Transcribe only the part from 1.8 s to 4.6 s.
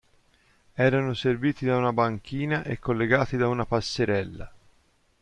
banchina e collegati da una passerella.